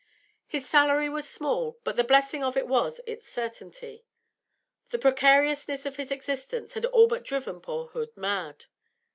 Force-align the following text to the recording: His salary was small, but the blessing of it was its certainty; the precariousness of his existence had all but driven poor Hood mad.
His 0.47 0.67
salary 0.67 1.09
was 1.09 1.29
small, 1.29 1.77
but 1.83 1.95
the 1.95 2.03
blessing 2.03 2.43
of 2.43 2.57
it 2.57 2.65
was 2.65 3.01
its 3.05 3.29
certainty; 3.29 4.07
the 4.89 4.97
precariousness 4.97 5.85
of 5.85 5.97
his 5.97 6.09
existence 6.09 6.73
had 6.73 6.85
all 6.87 7.05
but 7.07 7.23
driven 7.23 7.61
poor 7.61 7.85
Hood 7.85 8.17
mad. 8.17 8.65